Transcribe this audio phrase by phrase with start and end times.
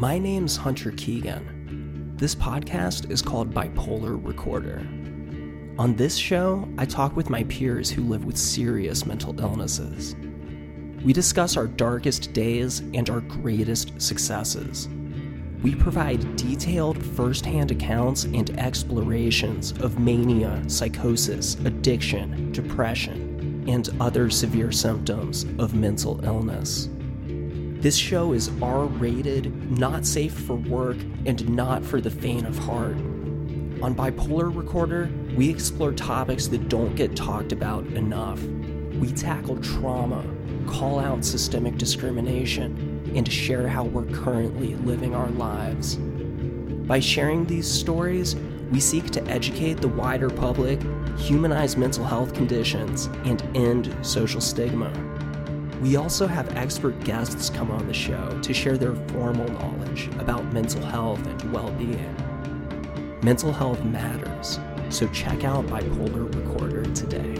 [0.00, 2.14] My name's Hunter Keegan.
[2.16, 4.86] This podcast is called Bipolar Recorder.
[5.76, 10.14] On this show, I talk with my peers who live with serious mental illnesses.
[11.02, 14.88] We discuss our darkest days and our greatest successes.
[15.64, 24.70] We provide detailed firsthand accounts and explorations of mania, psychosis, addiction, depression, and other severe
[24.70, 26.88] symptoms of mental illness.
[27.80, 32.58] This show is R rated, not safe for work, and not for the faint of
[32.58, 32.96] heart.
[33.80, 38.42] On Bipolar Recorder, we explore topics that don't get talked about enough.
[38.98, 40.24] We tackle trauma,
[40.66, 45.98] call out systemic discrimination, and share how we're currently living our lives.
[46.88, 48.34] By sharing these stories,
[48.72, 50.80] we seek to educate the wider public,
[51.16, 54.90] humanize mental health conditions, and end social stigma.
[55.80, 60.44] We also have expert guests come on the show to share their formal knowledge about
[60.52, 62.16] mental health and well being.
[63.22, 67.36] Mental health matters, so check out Bipolar Recorder today.